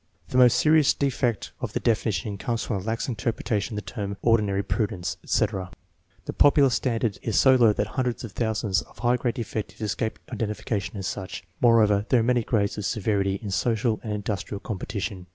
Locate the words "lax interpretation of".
2.87-3.85